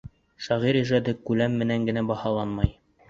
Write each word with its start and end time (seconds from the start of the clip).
Шағир 0.45 0.79
ижады 0.79 1.15
күләм 1.29 1.59
менән 1.63 1.85
генә 1.91 2.07
баһаланмай. 2.13 2.73